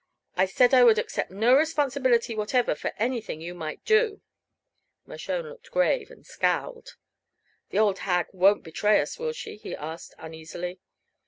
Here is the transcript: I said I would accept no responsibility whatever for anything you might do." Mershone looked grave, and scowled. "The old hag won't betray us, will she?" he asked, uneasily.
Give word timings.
I 0.35 0.47
said 0.47 0.73
I 0.73 0.83
would 0.83 0.97
accept 0.97 1.29
no 1.29 1.53
responsibility 1.53 2.33
whatever 2.35 2.73
for 2.73 2.91
anything 2.97 3.39
you 3.39 3.53
might 3.53 3.85
do." 3.85 4.21
Mershone 5.05 5.47
looked 5.47 5.69
grave, 5.69 6.09
and 6.09 6.25
scowled. 6.25 6.95
"The 7.69 7.77
old 7.77 7.99
hag 7.99 8.25
won't 8.33 8.63
betray 8.63 8.99
us, 8.99 9.19
will 9.19 9.31
she?" 9.31 9.57
he 9.57 9.75
asked, 9.75 10.15
uneasily. 10.17 10.79